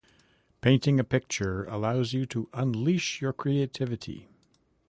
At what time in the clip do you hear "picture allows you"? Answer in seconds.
1.03-2.25